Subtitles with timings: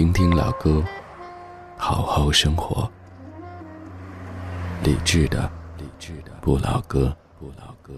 [0.00, 0.82] 听听老歌，
[1.76, 2.90] 好好生活。
[4.82, 5.42] 理智的，
[5.76, 7.92] 理智的不老歌，不老歌。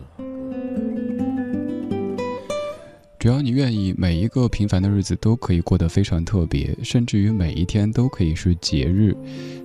[3.21, 9.17] 只要你愿意，每一个平凡的日子都可以过得非常特别，甚至于每一天都可以是节日。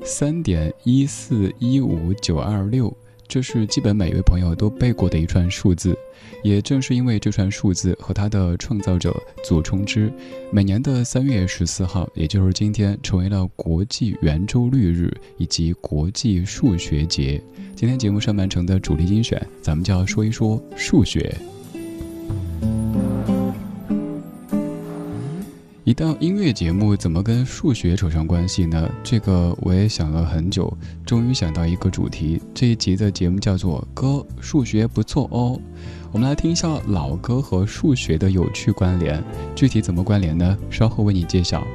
[0.03, 2.95] 三点一四一五九二六，
[3.27, 5.97] 这是基本每一位朋友都背过的一串数字。
[6.43, 10.11] 也正是因为这串数字和它的创造者祖冲之，
[10.51, 17.41] 每年的三月十四号，也就是今天，成为了国际圆周率日以及国际数学节。
[17.75, 21.35] 今天节目上半程的主题精选，咱们就要说一说数学。
[25.87, 28.89] 一档音乐节目怎么跟数学扯上关系呢？
[29.05, 32.41] 这个我也想了很久，终于想到一个主题。
[32.53, 35.57] 这一集的节目叫做《歌数学不错哦》，
[36.11, 39.23] 我们来听一下老歌和数学的有趣关联。
[39.55, 40.57] 具体怎么关联呢？
[40.69, 41.65] 稍后为你揭晓。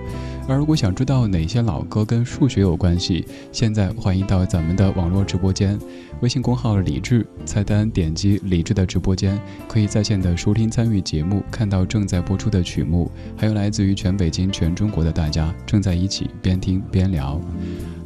[0.49, 5.79] 而如果想知道哪些老歌跟数学有关系，现在欢迎到咱们的网络直播间，
[6.21, 17.41] 微信公号李智，菜单点击李智的直播间，可以在线的收听参与节目，看到正在播出的曲目，还有来自于全北京、全中国的大家正在一起边听边聊。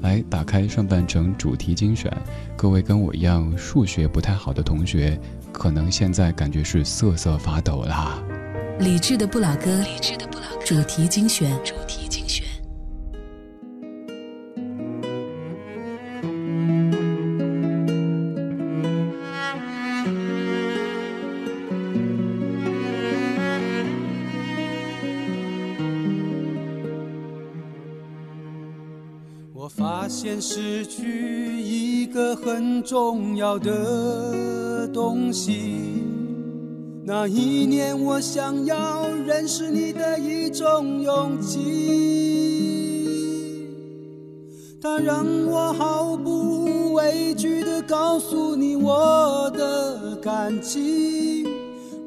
[0.02, 2.12] 来，打开上半程主题精选，
[2.54, 5.18] 各位跟我一样数学不太好的同学，
[5.50, 8.22] 可能现在感觉是瑟瑟发抖啦。
[8.78, 12.44] 理智的不老歌，理智的不老歌，主题精选，主题精选。
[29.52, 36.15] 我发现失去一个很重要的东西。
[37.08, 41.56] 那一年，我想要认识你的一种勇气，
[44.82, 51.46] 它让我毫不畏惧地告诉你我的感情。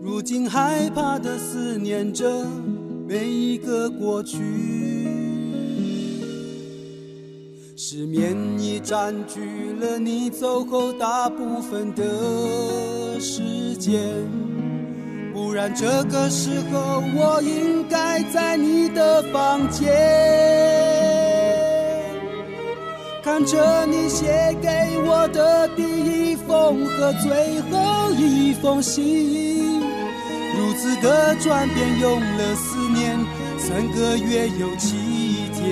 [0.01, 2.45] 如今害怕的思念着
[3.07, 4.37] 每一个过去，
[7.77, 14.27] 失眠已占据了你走后大部分的时间。
[15.39, 19.89] 不然这个时候我应该在你的房间，
[23.23, 24.67] 看着你写给
[25.05, 29.79] 我的第一封和最后一封信，
[30.57, 33.17] 如此的转变用了四年，
[33.57, 34.97] 三个月又七
[35.53, 35.63] 天。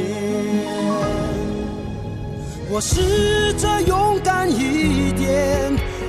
[2.72, 5.97] 我试着勇敢一点。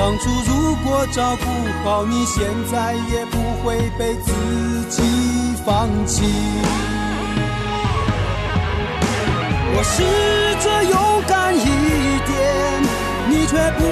[0.00, 1.44] 当初如果照顾
[1.84, 2.42] 好你，现
[2.72, 4.32] 在也不会被自
[4.88, 5.02] 己
[5.62, 6.24] 放弃。
[9.76, 10.02] 我试
[10.64, 11.66] 着勇敢一
[12.24, 12.32] 点，
[13.28, 13.84] 你却不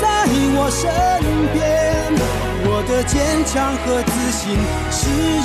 [0.00, 0.24] 在
[0.56, 0.88] 我身
[1.52, 1.60] 边。
[2.64, 4.56] 我的坚强和自信，
[4.90, 5.00] 是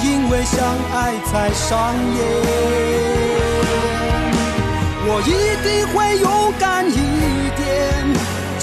[0.07, 0.55] 因为相
[0.95, 2.17] 爱才上演。
[5.09, 5.31] 我一
[5.67, 6.95] 定会勇敢一
[7.57, 7.96] 点，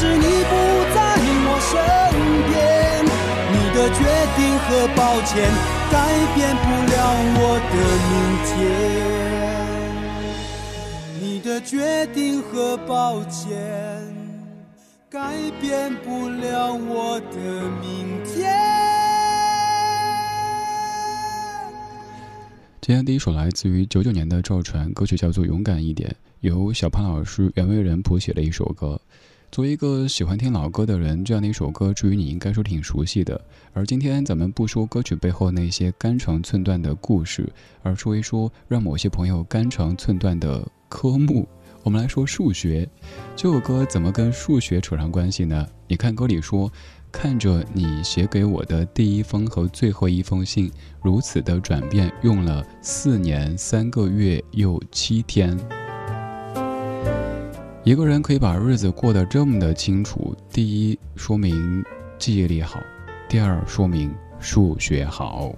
[0.00, 0.24] 是你不
[0.94, 0.98] 在
[1.44, 1.76] 我身
[2.48, 2.56] 边。
[3.52, 4.00] 你的决
[4.34, 5.44] 定和抱歉，
[5.92, 5.94] 改
[6.34, 6.96] 变不了
[7.36, 7.74] 我的
[8.08, 8.10] 明
[8.46, 8.48] 天。
[11.20, 13.60] 你的决定和抱歉，
[15.10, 17.36] 改变不了我的
[17.82, 18.56] 明天。
[22.80, 26.08] 今天第一首来自于九九年的赵传，歌曲叫做《勇敢一点》，
[26.40, 28.98] 由小潘老师袁惟仁谱写的一首歌。
[29.50, 33.40] 作为一个喜欢听老歌的人，这样的一首歌，至于你应该说挺熟悉的。
[33.72, 37.52] 而今天咱们不说歌曲背后那些肝肠寸断的故事，
[37.82, 41.48] 而说一说让某些朋友肝肠寸断的科目。
[41.82, 42.88] 我们来说数学，
[43.34, 45.66] 这首歌怎么跟数学扯上关系呢？
[45.88, 46.70] 你看歌里说。
[47.12, 50.70] 看着你写给我的第一封和最后一封信，
[51.02, 55.58] 如此的转变，用了四年三个月又七天。
[57.82, 61.82] 一个人可以把日子过得这么的清楚，第一说明
[62.18, 62.78] 记忆力好，
[63.26, 65.50] 第二说明数学好。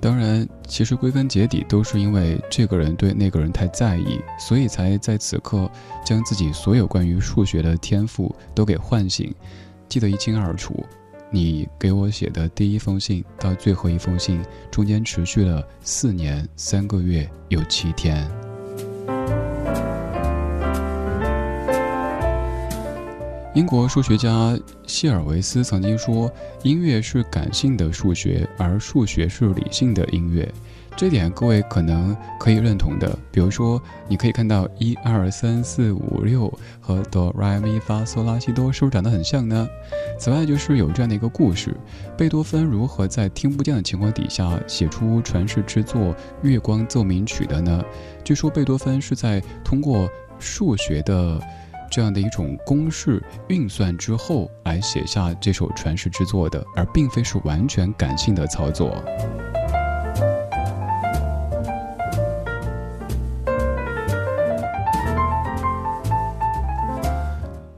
[0.00, 5.70] 当然，其实归根结底都是因为这个人对那个人太在意，所以才在此刻
[6.02, 9.34] 将自己所有关于数学的天赋都给唤醒，
[9.86, 10.82] 记得一清二楚。
[11.28, 18.26] 你给我写的第一封信到最后一封信中间持续了四年三个月又七天。
[23.54, 26.30] 英国数学家希尔维斯曾经说
[26.62, 30.46] ：“音乐是感性的数学，而数学是理性的音乐。”
[30.96, 33.16] 这点各位可能可以认同的。
[33.30, 39.68] 比如说，你可以看到一二三四五六和哆来咪发嗦拉西哆是不是长得很像呢？
[40.18, 41.76] 此外，就是有这样的一个故事：
[42.16, 46.00] 贝多芬如何在听不见的情况底下写出传世之作
[46.42, 47.84] 《月光奏鸣曲》的呢？
[48.24, 50.08] 据说贝多芬是在通过
[50.38, 51.40] 数学的。
[51.88, 58.90] 这样的一种公式运算之后，来写下这首传世之作的，而并非是完全感性的操作。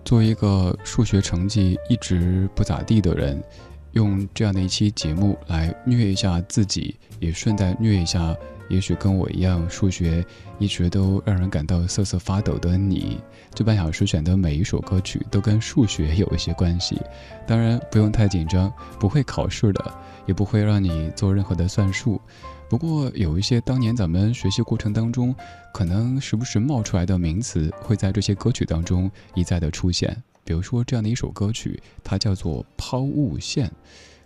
[0.09, 3.45] 作为一个数学成绩一直不咋地的人，
[3.93, 8.35] 用这样的一期节目来虐一下自己，也顺带虐一下。
[8.71, 10.25] 也许跟我一样，数学
[10.59, 13.21] 一直都让人感到瑟瑟发抖的你，
[13.53, 16.99] 这半小时选的每一首歌曲都跟数学有一些关系。
[17.47, 19.95] 当然不用太紧张，不会考试的，
[20.25, 22.19] 也不会让你做任何的算术。
[22.69, 25.35] 不过有一些当年咱们学习过程当中，
[25.73, 30.23] 可能时不时冒出来的名词，会在这些歌曲当中一再的出现。
[30.45, 33.69] 比如说这样的一首歌曲，它叫做《抛物线》。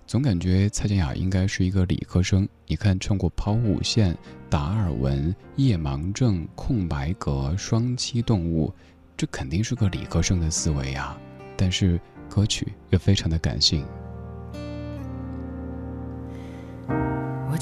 [0.09, 2.47] 总感觉蔡健雅应该是一个理科生。
[2.67, 4.17] 你看，穿过抛物线、
[4.51, 8.73] 达尔文、夜盲症、空白格、双栖动物，
[9.17, 11.17] 这肯定是个理科生的思维呀。
[11.57, 13.87] 但是歌曲又非常的感性。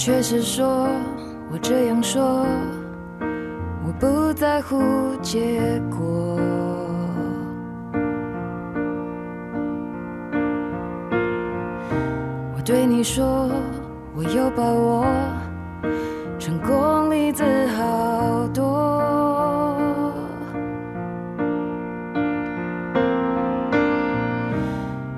[0.03, 0.89] 确实说，
[1.53, 2.47] 我这样说，
[3.85, 4.81] 我不在乎
[5.21, 6.41] 结果。
[12.57, 13.51] 我对你说，
[14.15, 15.05] 我有把握，
[16.39, 17.45] 成功例子
[17.77, 20.15] 好多。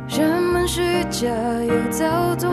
[0.09, 1.29] 人们虚假
[1.69, 2.51] 又造作，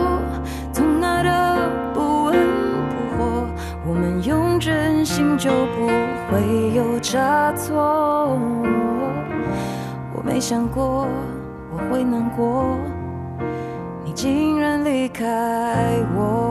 [5.19, 5.85] 心就不
[6.31, 8.39] 会有差错。
[10.13, 11.09] 我没想过
[11.73, 12.77] 我会难过。
[14.05, 15.25] 你竟然离开
[16.15, 16.49] 我，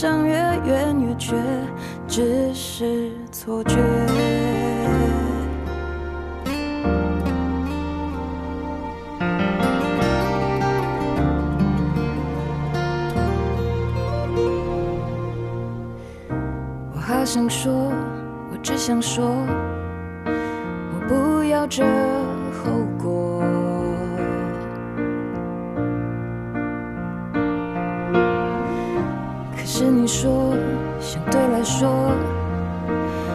[0.00, 1.34] 想越远越觉，
[2.06, 3.74] 只是错觉。
[16.94, 17.72] 我好想说，
[18.52, 19.26] 我只想说，
[20.94, 21.82] 我不要这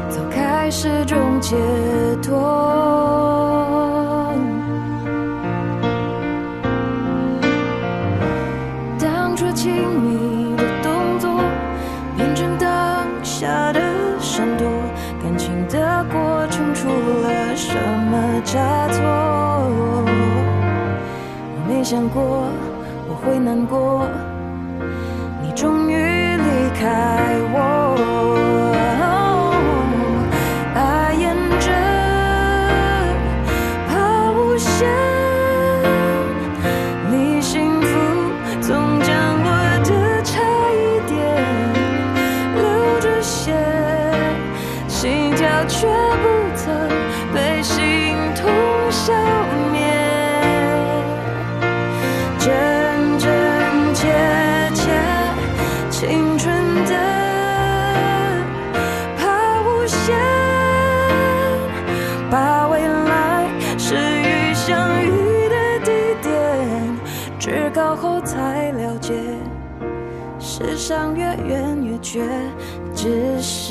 [0.10, 1.56] 走开始种解
[2.22, 2.34] 脱。
[9.00, 11.44] 当初亲密的动作
[12.16, 13.80] 变成当下的
[14.20, 14.68] 闪躲，
[15.22, 19.02] 感情的过程出了什么差错？
[21.56, 22.48] 我没想过
[23.10, 24.08] 我会难过，
[25.42, 27.33] 你终于离开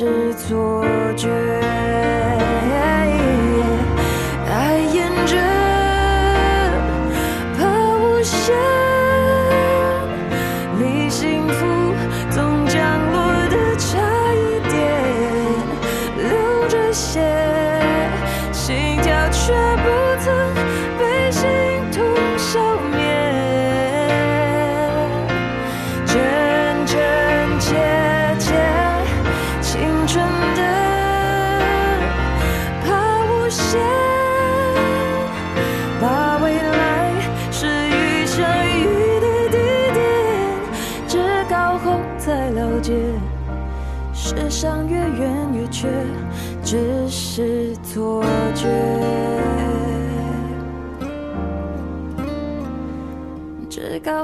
[0.03, 0.83] 是错
[1.15, 1.29] 觉。
[4.49, 5.37] 爱沿着
[7.57, 7.63] 怕
[7.95, 8.53] 无限，
[10.77, 11.55] 离幸福
[12.29, 12.81] 总降
[13.13, 13.17] 落
[13.47, 13.97] 的差
[14.33, 14.75] 一点，
[16.17, 17.21] 流着血。
[18.51, 19.85] 心跳却不
[20.19, 20.42] 曾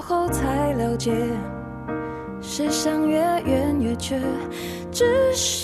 [0.09, 1.11] 后才了解，
[2.41, 4.19] 世上越远越缺，
[4.91, 5.58] 只是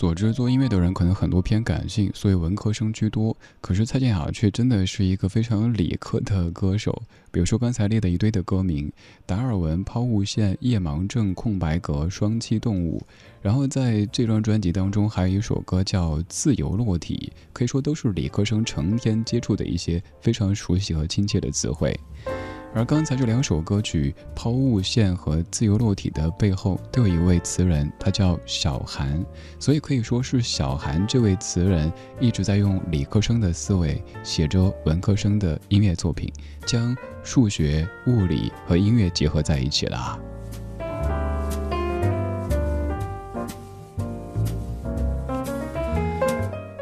[0.00, 3.36] 所知，做音乐的人可能很多偏感性，所以文科生居多。
[3.60, 7.02] 可是蔡健雅却真的是一个非常理科的歌手。
[7.30, 8.90] 比如说刚才列的一堆的歌名：
[9.26, 13.06] 达尔文、抛物线、夜盲症、空白格、双栖动物。
[13.42, 21.94] 然后在这张专辑当中，还有一首歌叫《自由落体》，可以说都是理科生成天接触的一些非常熟悉和亲切的词汇。
[22.72, 29.24] 而刚才这两首歌曲《抛物线》和《自由落体》的背后，都有一位词人，他叫小韩，
[29.58, 36.32] 所以可以说是小韩这位词人一直在用理科生的思维写着文科生的音乐作品，
[36.64, 40.16] 将数学、物理和音乐结合在一起了。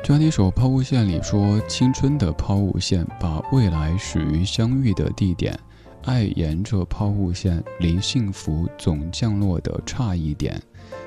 [0.02, 5.58] 就像那首《抛物线》里说：“青春的抛物线，把未来始于相遇的地点。
[6.04, 10.60] 爱沿着抛物线，离幸福总降落的差一点。”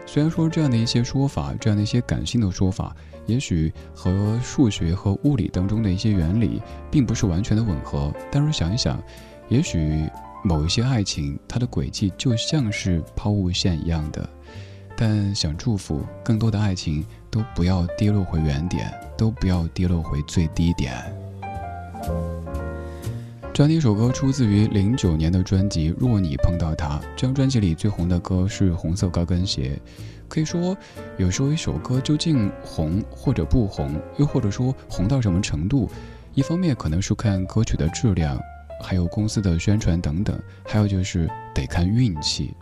[0.05, 2.95] 虽然说这样的一些说法，这样的一些感性的说法，
[3.25, 9.01] 也许和数学和物理当中的一些原理并不是完全的吻合，但是想一想，
[9.48, 10.10] 也许
[10.43, 14.27] 某一些爱情，它的轨迹就像是抛物线一样的。
[14.98, 20.93] 但想祝福更多的爱情都不要跌落回原点，都不要跌落回最低点。
[23.62, 26.98] 这样的一首歌出自于零九年的专辑《若你碰到他》。
[27.15, 29.80] 这张专辑里最红的歌是《红色高跟鞋》。
[30.27, 30.75] 可以说，
[31.18, 35.88] 有时候一首歌究竟红或者不红，又或者说红到什么程度，
[36.34, 38.36] 一方面可能是看歌曲的质量，
[38.82, 42.56] 还有公司的宣传等等，还有就是得看运气。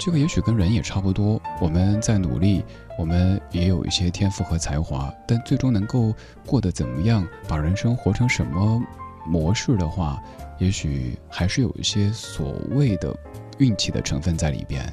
[0.00, 2.64] 这个也许跟人也差不多，我们在努力，
[2.98, 6.12] 我们也有一些天赋和才华，但最终能够
[6.44, 8.82] 过得怎么样，把人生活成什么
[9.30, 10.20] 模式的话，
[10.58, 13.16] 也许还是有一些所谓的
[13.58, 14.92] 运气的成分在里边。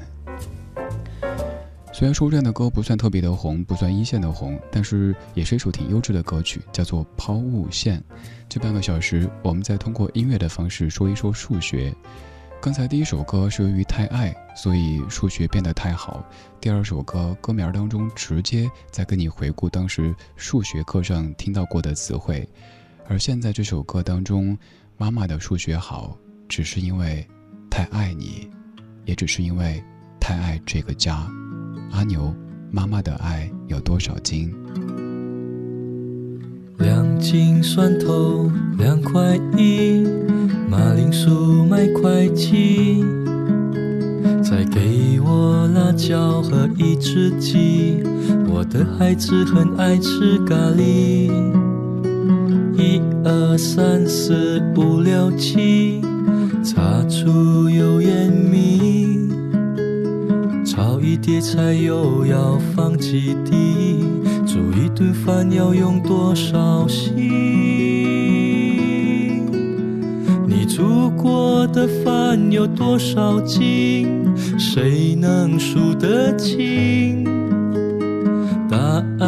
[1.92, 7.98] 虽然说这样的歌不算特别的红，不算一线的红，但是也是一首挺优质的歌曲，叫做《抛物线》。
[8.48, 11.92] 这半个小时，我们再通过音乐的方式说一说数学。
[12.60, 16.24] 刚才第一首歌是由于太爱，所以数学变得太好。
[16.60, 22.48] 第二首歌歌名当中直接在跟你回顾当时数学课上听到过的词汇，
[23.10, 24.56] 而现在这首歌当中，
[24.98, 26.14] 妈妈的数学好，
[26.46, 27.26] 只是因为
[27.70, 28.50] 太爱你，
[29.06, 29.82] 也只是因为
[30.20, 31.26] 太爱这个家。
[31.90, 32.34] 阿牛，
[32.70, 34.54] 妈妈的爱有多少斤？
[36.76, 40.06] 两斤蒜头两块一，
[40.68, 43.02] 马铃薯买块七，
[44.42, 48.02] 再给我辣椒和一只鸡。
[48.46, 51.77] 我的孩子很爱吃咖喱。
[52.78, 56.00] 一二三四五六七，
[56.62, 59.28] 擦出油盐米。
[60.64, 64.04] 炒一碟菜又要放几滴，
[64.46, 67.16] 煮一顿饭要用多少心？
[70.46, 74.06] 你煮过的饭有多少斤？
[74.56, 77.24] 谁能数得清？
[78.70, 78.76] 答
[79.18, 79.27] 案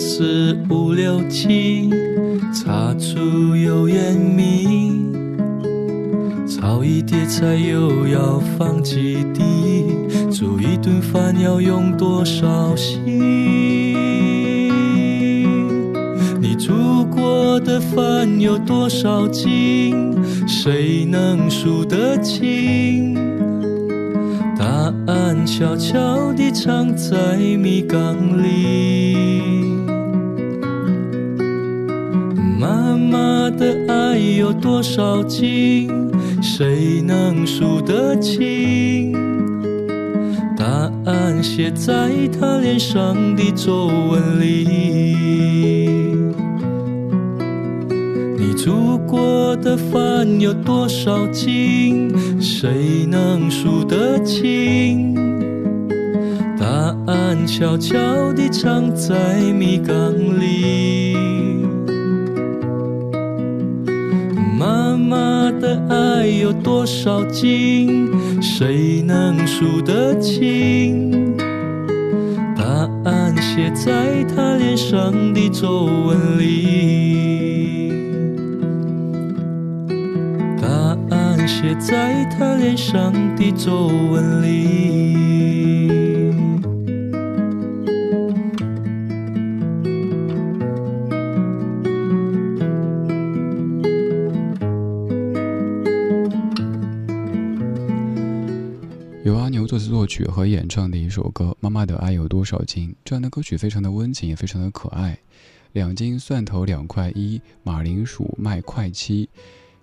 [0.00, 1.90] 四五六七，
[2.54, 5.04] 擦出油烟米，
[6.48, 9.84] 炒一碟菜又要放几滴，
[10.32, 13.04] 煮一顿饭要用多少心？
[16.40, 20.16] 你煮过的饭有多少斤？
[20.48, 23.14] 谁能数得清？
[24.58, 24.64] 答
[25.06, 29.59] 案悄悄地藏在米缸里。
[34.36, 35.88] 有多少斤？
[36.42, 39.12] 谁能数得清？
[40.56, 40.66] 答
[41.04, 44.66] 案写在她脸上的皱纹里。
[48.38, 52.10] 你煮过的饭有多少斤？
[52.40, 55.14] 谁能数得清？
[56.58, 56.66] 答
[57.06, 57.96] 案悄悄
[58.34, 59.14] 地藏在
[59.52, 59.94] 米缸
[60.38, 60.99] 里。
[65.60, 68.10] 的爱有多少斤？
[68.40, 71.36] 谁能数得清？
[72.56, 72.64] 答
[73.04, 77.92] 案写在他脸上的皱纹里。
[80.60, 80.66] 答
[81.10, 85.29] 案写在他脸上的皱纹里。
[100.10, 102.90] 曲和演唱的一首歌《妈妈的爱有多少斤》。
[103.04, 105.16] 这样的歌曲非常的温情，也非常的可爱。
[105.72, 109.28] 两斤蒜头两块一，马铃薯卖块七，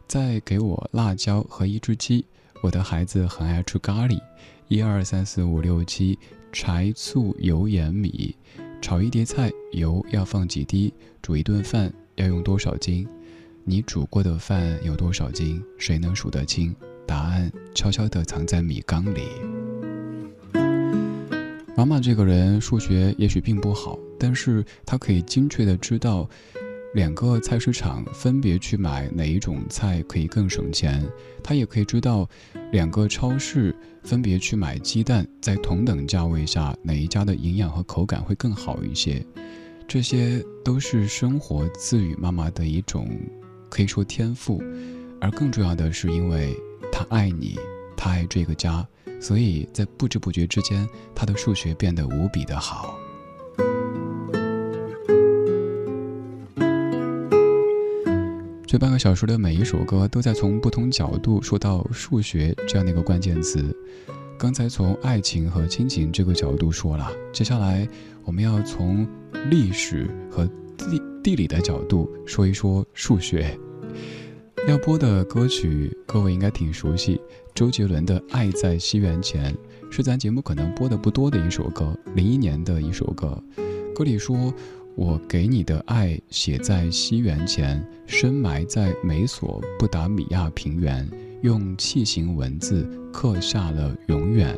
[0.06, 2.26] 再给我辣椒和一只鸡。
[2.62, 4.20] 我的孩子很爱吃咖喱。
[4.68, 6.20] 一二三四五六七，
[6.52, 8.36] 柴醋油盐米，
[8.82, 13.08] 炒一碟菜油要放几滴，煮一顿饭要用多少斤？
[13.64, 15.64] 你煮过的饭有多少斤？
[15.78, 16.76] 谁能数得清？
[17.06, 19.22] 答案悄悄地藏在米缸里。
[21.78, 26.28] 妈妈这个人数学也许并不好，但是她可以精确的知道，
[26.96, 31.08] 两个菜市场分别去买哪一种菜可以更省钱。
[31.44, 32.28] 她也可以知道，
[32.72, 39.24] 两个超市分别去买鸡蛋，在同等价位下哪一家的营养和口感会更好一些。
[39.88, 43.08] 这些都是生活赐予妈妈的一种，
[43.70, 44.64] 可以说天赋，
[45.22, 46.58] 而更重要的是因为。
[46.92, 47.56] 她爱你，
[47.96, 48.88] 她爱这个家，
[49.20, 52.98] 所以在不知不觉之间，他的数学变得无比的好。
[58.66, 63.64] 这半个小时的每一首歌都在从不同角度说到数学这样的一个关键词。
[64.38, 67.88] 刚才从爱情和亲情这个角度说了，接下来
[68.24, 69.08] 我们要从
[69.50, 70.46] 历史和
[70.78, 73.58] 地地理的角度说一说数学。
[74.68, 77.22] 要播的歌曲，各位应该挺熟悉，
[77.56, 79.54] 周杰伦的《爱在西元前》
[79.90, 83.42] 是咱节目可能播的不多的一首歌，零一年的一首歌。
[83.96, 84.54] 歌里说
[84.94, 91.10] ：“我给你的爱写在西元前，深埋在美索不达米亚平原，
[91.44, 94.54] 用器形文字刻下了永远。”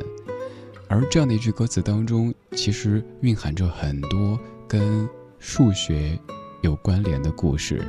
[0.90, 6.18] 而这样的一句歌词当中，其实蕴含着很多跟数学
[6.62, 7.80] 有关联的故事。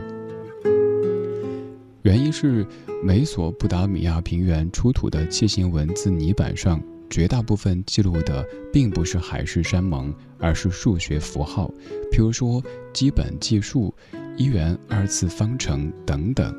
[2.03, 2.65] 原因是
[3.03, 11.71] 美索不达米亚平原出土的楔形文字泥板上，绝大部分记录的并不是海誓山盟，而是数学符号，
[12.11, 13.93] 譬如说基本计数、
[14.35, 16.51] 一元二次方程等等。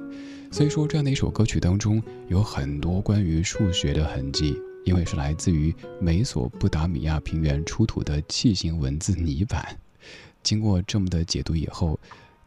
[0.53, 9.77] 所以说，这样的一首歌曲当中有很多关于数学的痕迹，因为是来自于美索不达米亚平原出土的楔形文字泥板。
[10.45, 11.99] 经过这么的解读以后，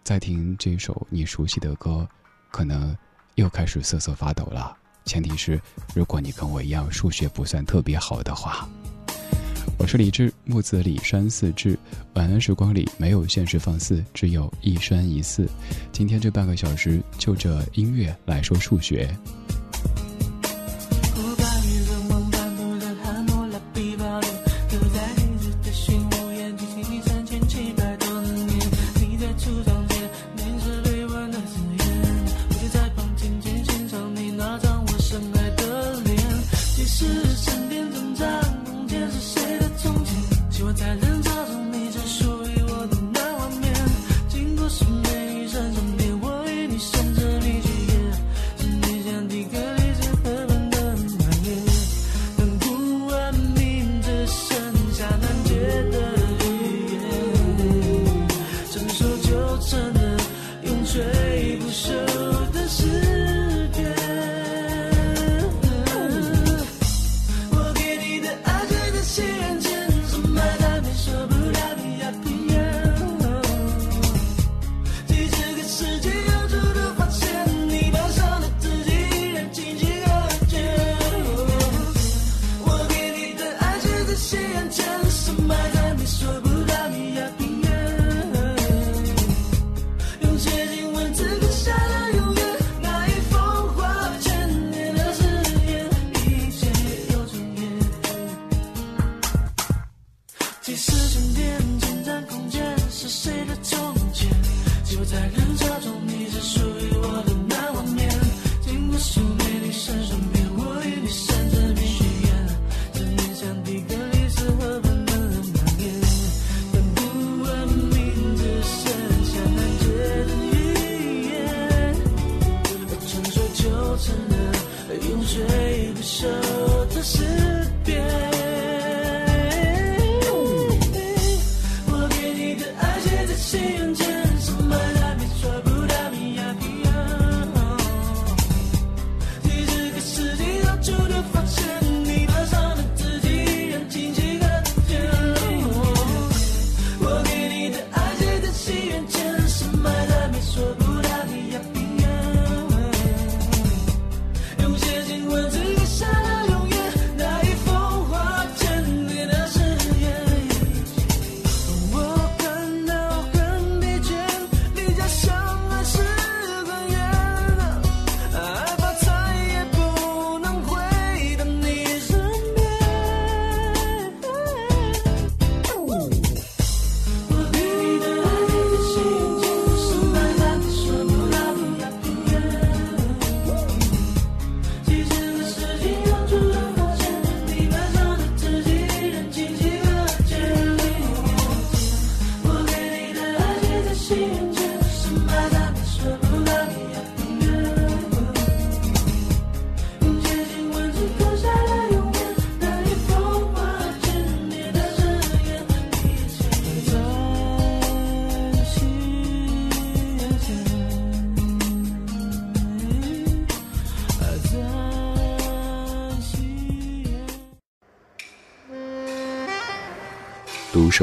[0.02, 2.08] 再听这首你熟悉的歌。
[2.56, 2.96] 可能
[3.36, 4.74] 又开始瑟瑟发抖了。
[5.04, 5.60] 前提是，
[5.94, 8.66] 如果你跟我一样数学不算特别好的话。
[9.78, 11.78] 我是李志，木子李山四志。
[12.14, 15.50] 晚安时光里没有现实放肆，只有一山一寺。
[15.92, 19.14] 今天这半个小时，就着音乐来说数学。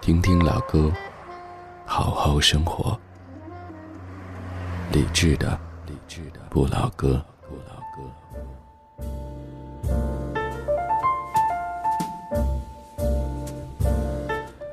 [0.00, 0.90] 听听老歌，
[1.84, 2.98] 好好生活。
[4.92, 7.22] 理智的，理智的不老歌。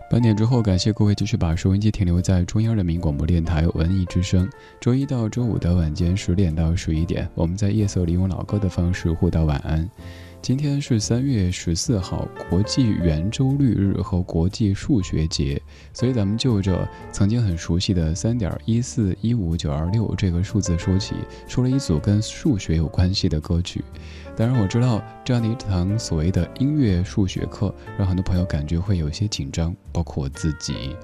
[0.10, 4.50] 半点之后，感谢各位继续把收音机停留在中央人民广播电台文艺之声。
[4.80, 9.88] 周一到周五的晚间十点到十一点，我们在夜色里用老歌的方式互道晚安。
[10.48, 21.16] 今天是三月十四号，国际圆周率日和国际数学节，所以咱们就着曾经很熟悉的三点一四一五九二六这个数字说起，
[21.50, 23.84] 说了一组跟数学有关系的歌曲。
[24.38, 30.96] 当然，我知道这样的一堂所谓的音乐数学课，让很多朋友感觉会有些紧张，包括我自己，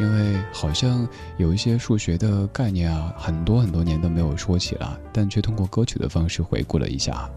[0.00, 7.30] 因为好像有一些数学的概念啊，很多很多年都没有说起了，但却通过歌曲的方式回顾了一下。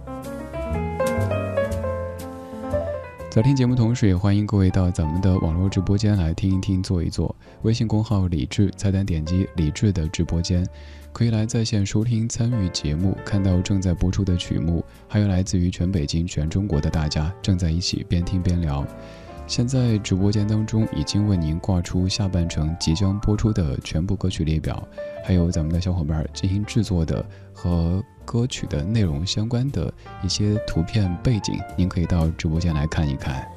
[3.33, 7.35] 在听节目同时，也欢迎各位到咱们的网络直播间来听一听、坐一坐。
[7.63, 10.63] 微信公号“李智”，菜单点击“李智”的直播间，
[11.11, 18.85] 可以来在线收听、参与节目，看到正在播出的曲目，还有来自于全北京、全中国的大家正在一起边听边聊。
[19.47, 24.87] 现在直播间当中已经为您挂出下半程即将播出的全部歌曲列表，
[25.25, 27.99] 还有咱们的小伙伴进行制作的和。
[28.25, 33.47] 歌曲的内容相关的一些图片背景，您可以到直播间来看一看。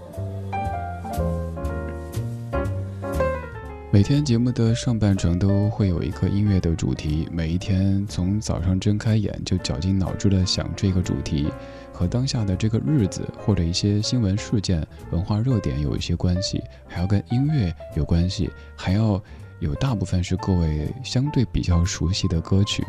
[3.93, 11.51] 每天节目的上半程都会有一个音乐的主题，每一天从早上睁开眼就绞尽脑汁的想这个主题，
[11.95, 19.23] 和当下的这个日子或者一些新闻事件、文化热点有一些关系，还要跟音乐有关系，还要
[19.61, 22.85] 有大部分是各位相对比较熟悉的歌曲。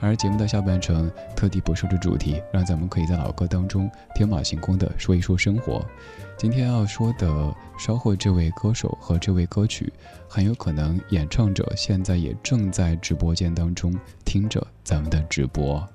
[0.00, 5.84] 而节目的下半程特地不设置主题，让咱们可以在老歌当中天马行空的说一说生活。
[6.38, 9.92] 今天要说的，稍后这位歌手和这位歌曲，
[10.26, 15.86] 很有可能演唱者现在也正在直播间当中听着咱们的直播。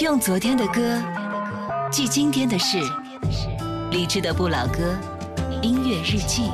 [0.00, 1.02] 用昨天的歌
[1.90, 2.78] 记今天的事，
[3.90, 4.94] 理智的不老歌，
[5.62, 6.50] 音乐日记。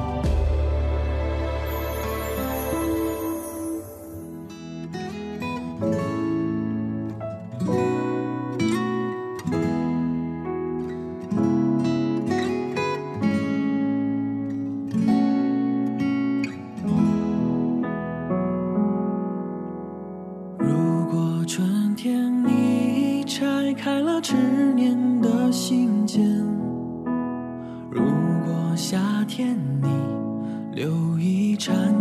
[23.64, 24.34] 拆开了执
[24.74, 26.20] 念的信笺，
[27.90, 28.02] 如
[28.44, 29.88] 果夏天你
[30.74, 31.93] 留一盏。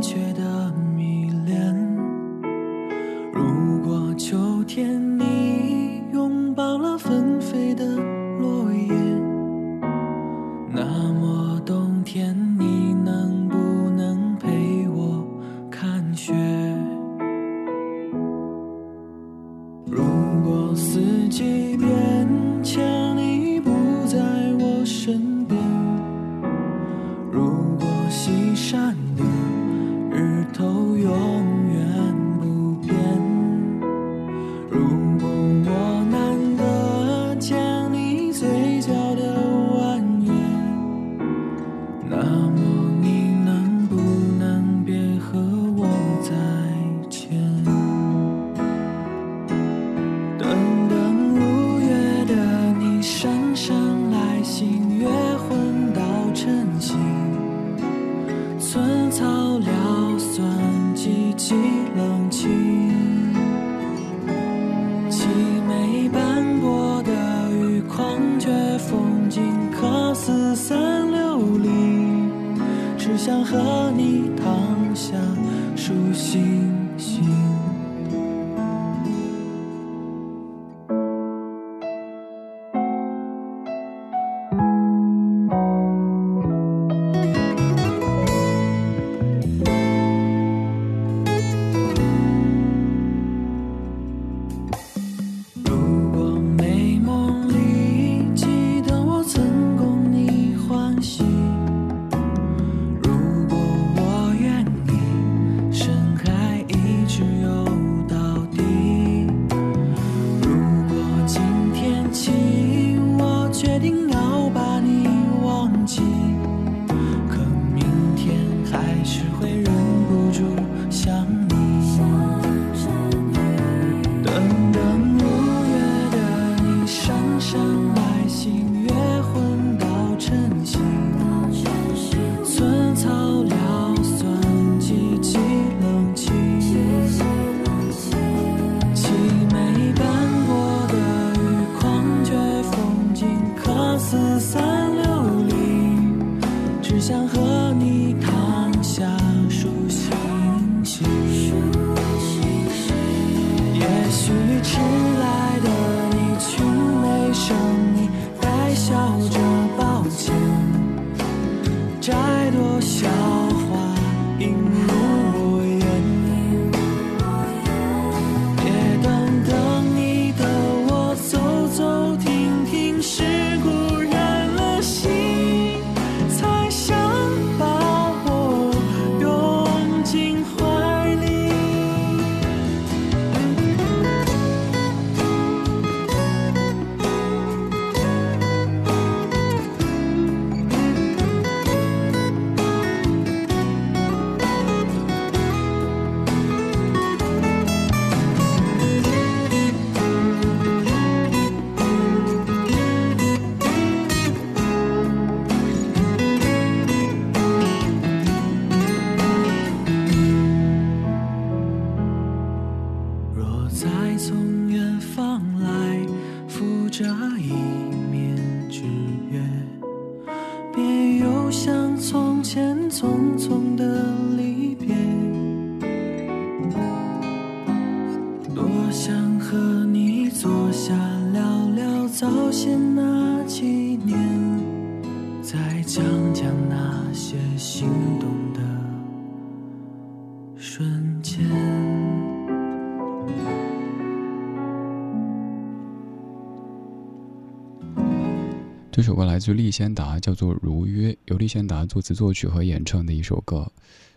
[249.34, 253.68] 来自利仙达，叫做《如约》，由利仙达作词作曲和演唱的一首歌。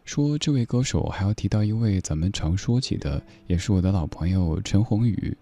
[0.04, 5.34] 说这位歌手还要提到一位咱们常说起的，也是我的老朋友陈鸿宇。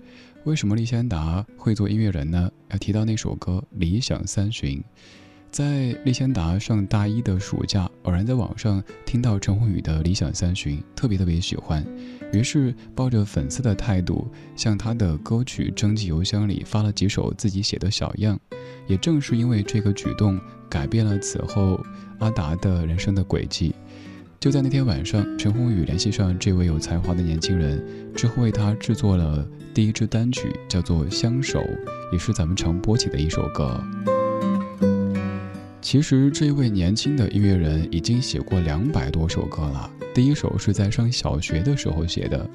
[0.45, 2.49] 为什么利仙达会做音乐人呢？
[2.71, 4.79] 要提到那首歌《理想三旬》。
[5.51, 11.85] 在利仙达上大一的暑假，偶然在网上听到陈鸿宇的《理想三旬》，特别特别喜欢，
[12.35, 18.39] 于是抱着粉丝的态度，向他的歌曲征集邮箱里发了几首自己写的小样。
[18.87, 21.81] 也正是因为这个举动，改变了此后
[22.19, 23.75] 阿达的人生的轨迹。
[24.39, 27.83] 就在那天晚上，陈鸿宇联系上这位有才华的年轻人，
[28.15, 31.61] 之后为他制作了第一支单曲，叫做《相守》，
[32.13, 33.83] 也是咱们常播起的一首歌。
[35.81, 39.91] 其实这位年轻的音乐人已经写过两百多首歌了。
[40.15, 42.49] 第一首是在上小学的时候写的，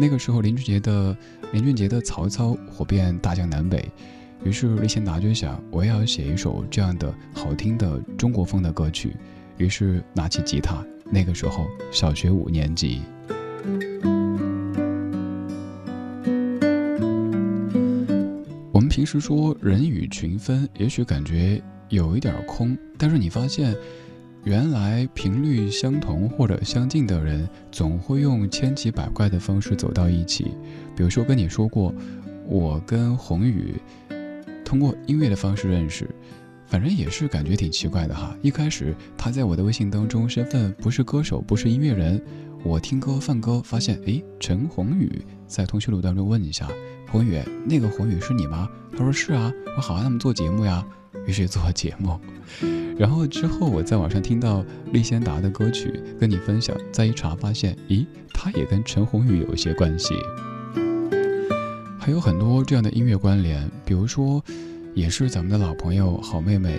[0.00, 1.14] 那个时候林俊杰的
[1.52, 3.86] 林俊杰的《曹操》火遍大江南北，
[4.42, 9.14] 于是李贤达就想，我也要写一首这样的好听的中国风的歌曲，
[9.58, 13.02] 于是拿起吉他，那个时候小学五年级。
[18.72, 23.76] 我们平时说人以群分，也许感觉有一点空，但是你发现，
[24.44, 30.46] 原来频率相同或者相近的人，总会用千奇百怪的方式走到一起。
[30.96, 31.94] 比如说跟你说过，
[32.48, 33.76] 我跟宏宇
[34.64, 36.10] 通过音乐的方式认识，
[36.66, 38.36] 反正也是感觉挺奇怪的哈。
[38.42, 42.20] 一开始他在我的微信当中身份不是歌手，不是音乐人，
[42.64, 46.68] 我听歌放歌发现，诶，陈宏宇在通讯录当中问一下，
[47.08, 48.68] 宏宇，那个宏宇是你吗？
[48.96, 50.84] 他说是啊，我好爱他们做节目呀，
[51.26, 52.18] 于是做节目。
[52.98, 60.14] 然后之后我在网上听到利仙达的歌曲，跟你分享，再一查发现，咦，他也跟陈鸿宇有一些关系。
[61.98, 64.42] 还有很多这样的音乐关联，比如说，
[64.94, 66.78] 也是咱们的老朋友好妹妹，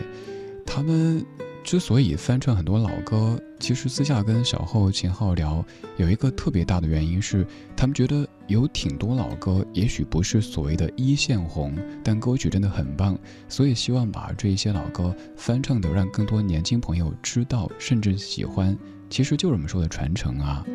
[0.66, 1.26] 他们
[1.64, 5.66] 之所以翻唱很多老歌，其实私下跟小后秦昊聊，
[5.98, 18.78] 有一个特别大的原因是，他们觉得有挺多老歌，也许不是所谓的一线红，但歌曲真的很棒，所以希望把这一些老歌翻唱的让更多年轻朋友知道，甚至喜欢，
[19.10, 20.66] 其实就是我们说的传承啊。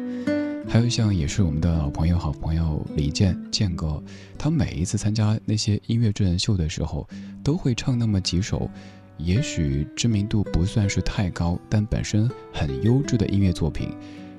[0.71, 4.03] 还有像也是我们的老朋友、好朋友李健健哥，
[4.37, 7.09] 他每一次参加那些音乐真人秀的时候，
[7.43, 8.71] 都会唱那么几首，
[9.19, 13.91] 也许知名度不算是太高，但本身很优质的音乐作品，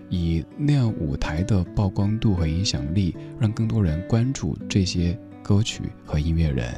[0.10, 6.74] 以那样舞台的曝光度和影响力，让更多人关注这些歌曲和音乐人。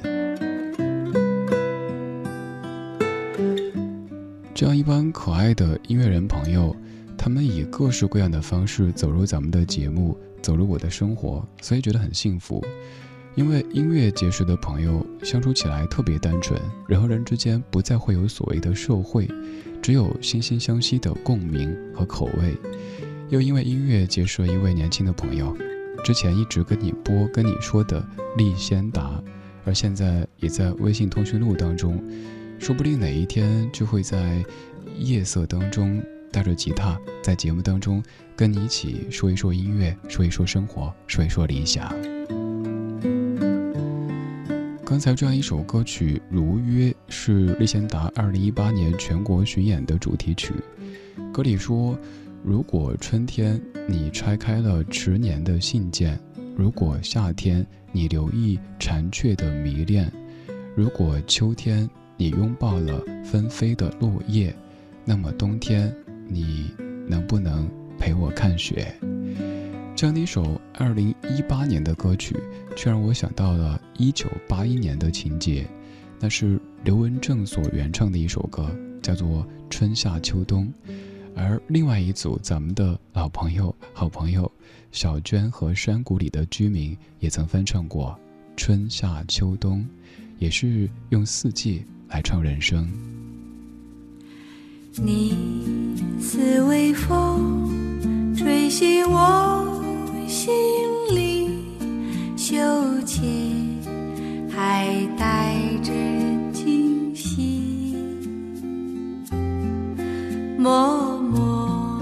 [4.54, 6.76] 这样一帮可爱的音乐人朋友。
[7.18, 12.66] 他们以各式各样的方式走入咱们的节目，走入我的生活，所以觉得很幸福。
[13.36, 19.28] 因为音乐结识的朋友相处起来特别单纯，人和人之间不再会有所谓的社会，
[19.82, 22.56] 只有惺惺相惜的共鸣和口味。
[23.30, 25.56] 又因为音乐结识了一位年轻的朋友，
[26.04, 28.06] 之前一直跟你播跟你说的
[28.38, 29.24] 利先达，
[29.66, 32.04] 而现在也在微信通讯录当中，
[32.60, 34.44] 说不定哪一天就会在。
[34.98, 38.04] 夜色当中，带着吉他，在节目当中
[38.36, 41.90] 跟你一起说一说音乐，说一说生活，说一说理想。
[44.92, 50.54] 刚才这样一首歌曲《如约》是李贤达二零一八年全国巡演的主题曲。
[51.32, 51.98] 歌里说
[52.44, 56.20] ：“如果春天你拆开了迟年的信件，
[56.58, 60.12] 如果夏天你留意蝉雀的迷恋，
[60.76, 64.54] 如果秋天你拥抱了纷飞的落叶，
[65.06, 65.90] 那么冬天
[66.28, 66.70] 你
[67.08, 67.66] 能不能
[67.98, 68.94] 陪我看雪？”
[70.02, 72.36] 这样的一首二零一八年的歌曲，
[72.76, 75.64] 却让我想到了一九八一年的情节。
[76.20, 79.28] 那是刘文正所原唱的一首歌，叫做
[79.70, 80.74] 《春夏秋冬》。
[81.36, 84.52] 而另外一组咱们的老朋友、好朋友
[84.92, 88.20] 小娟和山谷里的居民也曾翻唱过
[88.60, 89.82] 《春夏秋冬》，
[90.40, 92.92] 也是用四季来唱人生。
[94.96, 95.38] 你
[96.20, 99.91] 似微风，吹醒我。
[100.32, 100.50] 心
[101.14, 101.50] 里
[102.38, 102.56] 羞
[103.06, 103.20] 怯，
[104.50, 105.92] 还带着
[106.54, 107.94] 惊喜，
[110.58, 112.02] 默默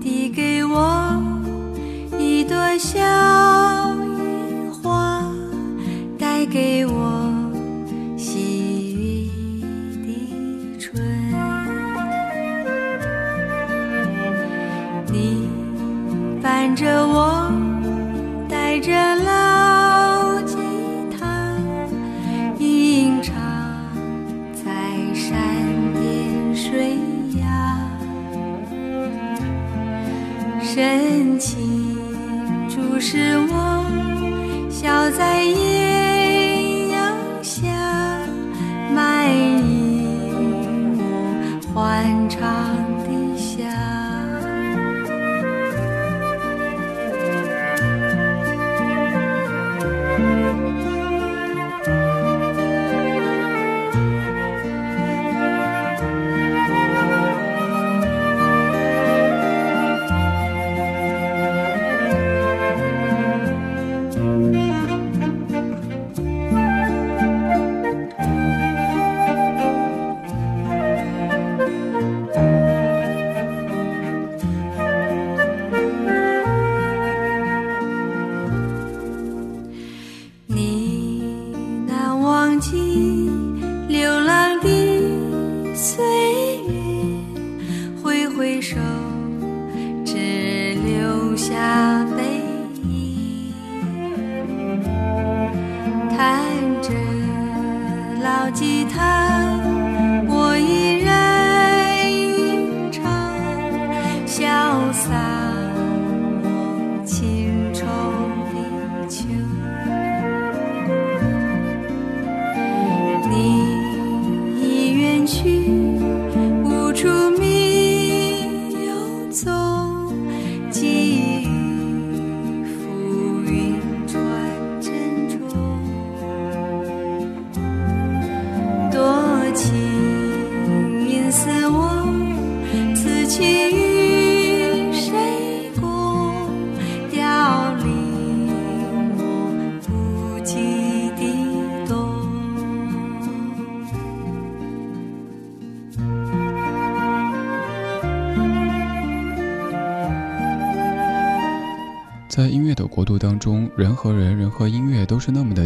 [0.00, 1.22] 递给我
[2.18, 5.24] 一朵小野花，
[6.18, 7.32] 带给我
[8.18, 9.30] 细雨
[10.04, 11.00] 的春。
[15.12, 15.48] 你
[16.42, 17.39] 伴着我。
[18.80, 20.56] 着老吉
[21.18, 21.54] 他，
[22.58, 23.34] 吟唱
[24.54, 24.70] 在
[25.14, 25.38] 山
[25.92, 26.96] 巅水
[27.36, 27.44] 崖，
[30.62, 31.94] 深情
[32.70, 33.84] 注视我，
[34.70, 35.79] 笑在眼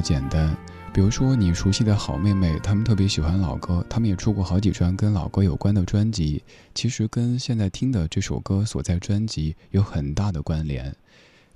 [0.05, 0.55] 简单。
[0.93, 6.41] 比如说，你熟悉的好妹妹，她们特别喜欢老歌，她们也出过好几张跟老歌有关的专辑。
[6.73, 10.95] 其实跟现在听的这首歌所在专辑有很大的关联。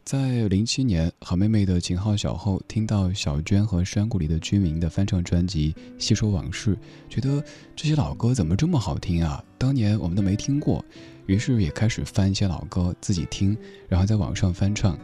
[0.05, 5.73] 在零七年，好妹妹的秦昊、小后听到小娟和山谷里的居民的翻唱专辑
[6.03, 6.75] 《细说往事》，
[7.11, 7.45] 觉得
[7.77, 9.45] 这些老歌怎么这么好听啊？
[9.59, 10.83] 当年我们都没听过。
[11.27, 13.55] 于是也开始翻一些老歌自己听，
[13.87, 14.99] 然后在网上翻唱。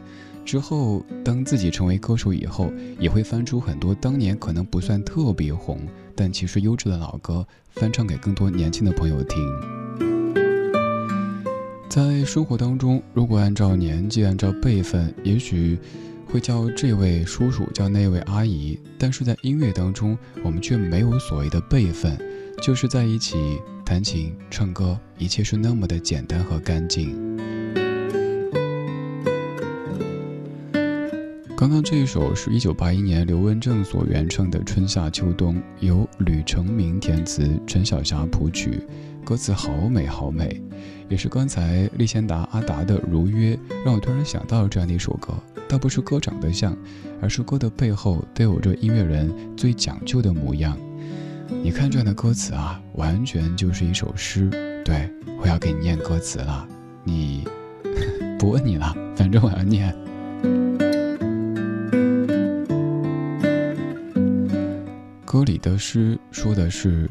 [0.45, 5.81] 之后，当自己成为歌手以后，也会翻出很多当年可能不算特别红，
[6.15, 9.39] 但其实优质的老歌，翻唱给更多年轻的朋友听。
[11.89, 15.79] 在生活当中，如果按照年纪、按照辈分，也许
[16.27, 22.17] 会叫这位叔叔，叫那位阿姨；但是在音乐当中，我们却没有所谓的辈分，
[22.61, 23.35] 就是在一起。
[23.85, 27.15] 弹琴、唱歌，一切是那么的简单和干净。
[31.65, 38.83] 刚刚这一首是一九八一年刘文正所原唱的《春夏秋冬》，由吕成明填词，陈小霞谱曲。
[39.23, 40.61] 歌词好美好美，
[41.09, 45.33] 也是刚才立贤达阿达的《如约》，让我突然想到了这样的一首歌。
[45.67, 46.77] 倒不是歌长得像，
[47.19, 50.77] 而是歌的背后都有着音乐人最讲究的模样。
[51.63, 54.51] 你看这样的歌词啊，完全就是一首诗。
[54.85, 55.09] 对
[55.41, 56.67] 我要给你念歌词了，
[57.03, 57.43] 你
[58.37, 59.91] 不问你了，反正我要念。
[65.35, 67.09] 歌里的诗说的是。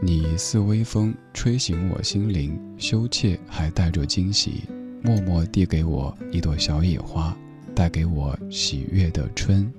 [0.00, 4.62] 你似微风，吹醒我心灵，羞怯还带着惊喜，
[5.02, 7.36] 默默递给我一朵小野花，
[7.74, 9.72] 带给我喜悦的春。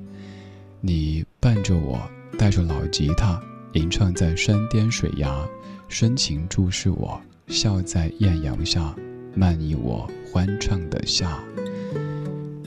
[0.82, 2.02] 你伴着我，
[2.38, 3.42] 带着老吉他，
[3.74, 5.48] 吟唱在山巅水崖，
[5.88, 8.94] 深情注视我，笑在艳阳下，
[9.36, 11.42] 漫溢我欢畅的夏。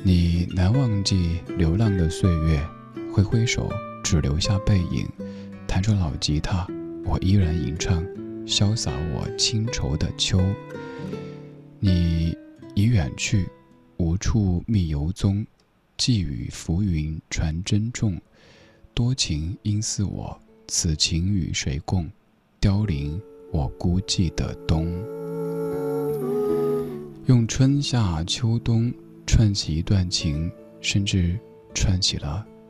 [0.03, 2.64] 你难忘记流浪的岁月，
[3.12, 3.68] 挥挥手，
[4.11, 5.07] 只留下背影，
[5.67, 6.67] 弹着老吉他。
[7.05, 8.03] 我依然吟唱，
[8.47, 10.41] 潇洒我清愁的秋。
[11.79, 12.35] 你
[12.75, 13.47] 已远去，
[13.99, 15.47] 无处觅游踪，
[15.99, 18.19] 寄语浮云传珍重。
[18.95, 22.09] 多情应似我，此情与谁共？
[22.59, 23.21] 凋零
[23.53, 24.87] 我孤寂的冬。
[27.27, 28.91] 用春夏秋冬
[29.27, 30.51] 串起一段情，
[30.81, 31.39] 甚至
[31.75, 32.47] 串起了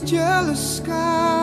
[0.00, 1.37] jealous sky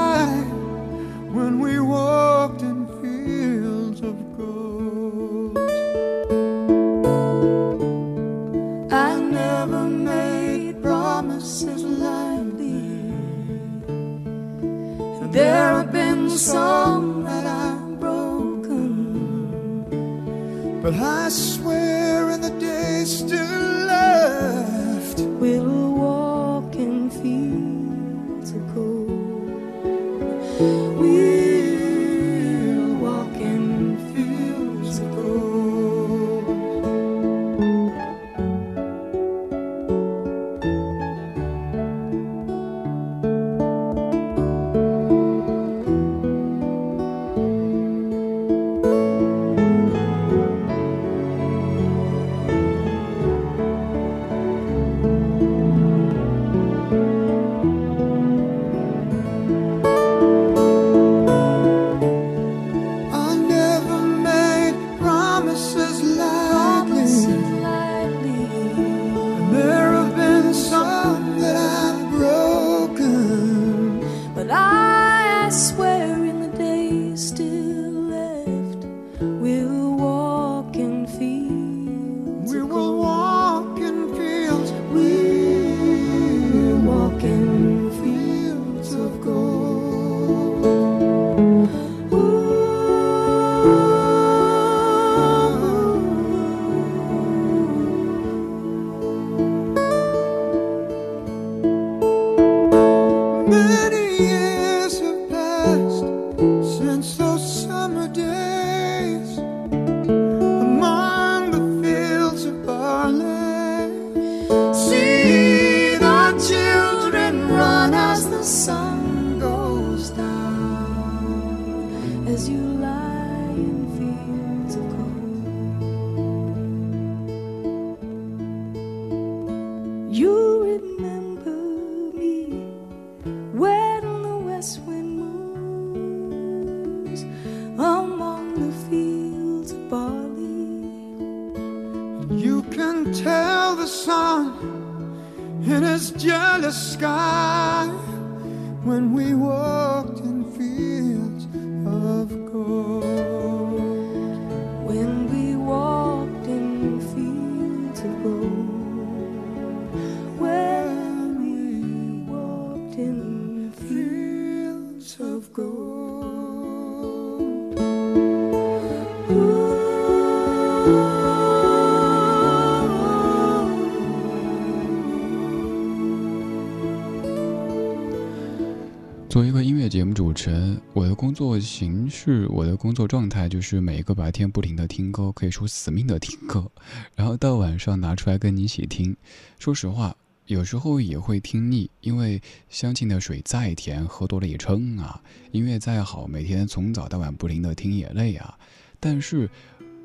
[180.46, 186.70] 人，我的工作形式，我的工作状态就是每一个白天不停的听歌，可以说死命的听歌，
[187.16, 189.18] 然后到晚上拿出来跟你一起听。
[189.58, 190.16] 说实话，
[190.46, 192.40] 有时候也会听腻，因为
[192.70, 195.20] 相亲的水再甜，喝多了也撑啊。
[195.52, 198.56] 音乐再好，每天从早到晚不停的听也累啊。
[199.00, 199.50] 但是，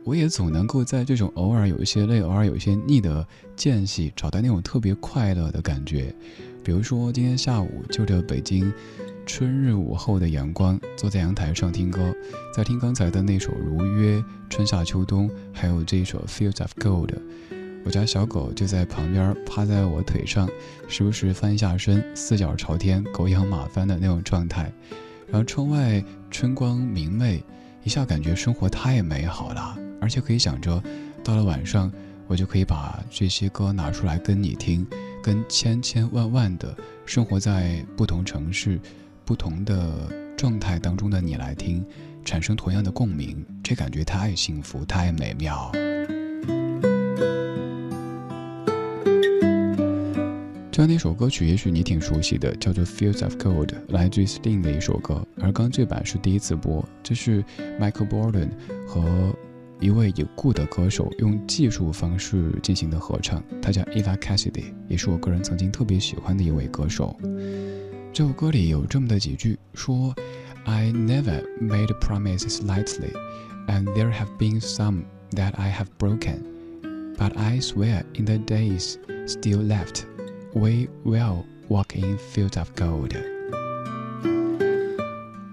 [0.04, 6.14] 我也总能够在这种偶尔有一些累、偶尔有一些腻的间隙，找到那种特别快乐的感觉。
[6.64, 8.72] 比如说今天下午，就着北京
[9.26, 12.14] 春日午后的阳光，坐在阳台上听歌，
[12.54, 14.16] 在听刚才的那首《如约》
[14.48, 17.08] 《春夏秋冬》，还有这一首《Fields of Gold》。
[17.84, 20.48] 我家小狗就在旁边趴在我腿上，
[20.86, 24.70] 时不时翻一下身，四脚朝天，狗仰马翻的那种状态。
[25.26, 27.42] 然后窗外春光明媚，
[27.82, 30.82] 一下感觉生活太美好了，而且可以想着，
[31.22, 31.92] 到了晚上，
[32.26, 34.86] 我就可以把这些歌拿出来跟你听。
[35.22, 36.74] 跟千千万万的
[37.04, 38.80] 生活在不同城市、
[39.22, 41.84] 不同的状态当中的你来听，
[42.24, 45.70] 产生同样的共鸣，这感觉太幸福、太美妙。
[50.72, 55.22] 这样的一首歌曲，也许你挺熟悉的，叫做《Fields of Gold》，来自于 Sting 的一首歌。
[55.42, 57.44] 而刚这版是第一次播，这是
[57.78, 58.48] Michael Borden
[58.86, 59.36] 和。
[59.79, 67.15] 一位已故的歌手用技术方式进行的合唱，他叫 Eva Cassidy，也是我个人曾经特别喜欢的一位歌手。
[68.13, 70.15] 这首歌里有这么的几句，说：“
[70.63, 73.11] I never made promises lightly,
[73.67, 76.39] and there have been some that I have broken,
[77.17, 78.95] but I swear in the days
[79.27, 80.03] still left,
[80.53, 83.13] we will walk in fields of gold。”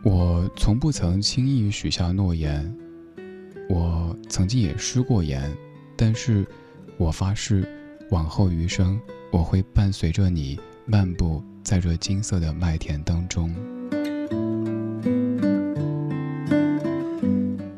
[0.04, 2.72] 我从不曾轻易许下诺言。
[3.69, 5.51] 我曾经也失过言，
[5.95, 6.45] 但是，
[6.97, 7.67] 我发誓，
[8.11, 8.99] 往后余生，
[9.31, 13.53] 我会伴随着你漫步在这金色的麦田当中。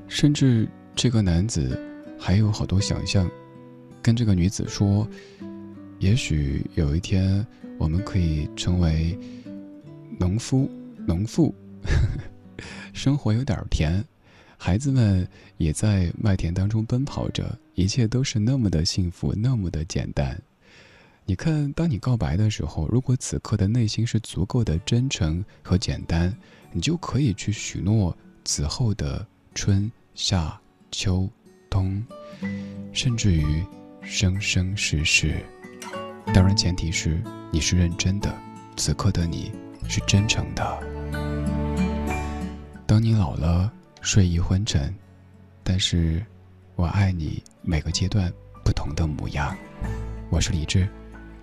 [0.08, 1.80] 甚至这个男子
[2.20, 3.30] 还有好多想象，
[4.02, 5.08] 跟这个女子说，
[5.98, 7.46] 也许有一天
[7.78, 9.18] 我们可以成为
[10.20, 10.70] 农夫、
[11.08, 11.92] 农妇，呵
[12.60, 12.64] 呵
[12.94, 14.04] 生活有点甜。
[14.62, 20.38] 孩子们也在麦田当中奔跑着，一切都是那么的幸福，那么的简单。
[21.26, 26.36] 你看，当你告白的时候，如果此刻的内心是足够的真诚和简单，
[26.74, 30.60] 你就可以去许诺此后的春夏
[30.92, 31.30] 秋
[31.70, 32.06] 冬，
[32.92, 33.64] 甚至于
[34.02, 35.38] 生生世世。
[36.34, 38.38] 当然，前提是你是认真的，
[38.76, 39.54] 此刻的你
[39.88, 40.84] 是真诚的。
[42.86, 43.72] 当你老了。
[44.12, 44.92] 睡意昏沉，
[45.64, 46.26] 但是，
[46.76, 48.34] 我爱你每个阶段
[48.66, 49.56] 不同的模样。
[50.32, 50.90] 我是李志，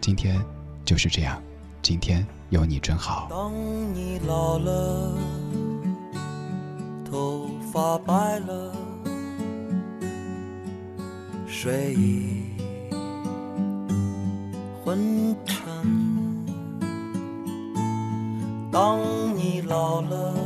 [0.01, 0.45] 今天
[0.85, 1.41] 就是这样，
[1.81, 3.29] 今天有你真好。
[3.31, 3.53] 当
[3.95, 5.17] 你老了，
[7.09, 8.75] 头发白了，
[11.47, 12.43] 睡意
[14.85, 15.65] 昏沉。
[18.73, 18.99] 当
[19.37, 20.46] 你老了。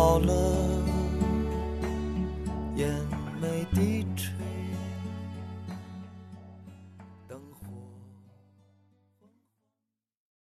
[0.00, 0.18] 好。
[0.20, 0.59] 了。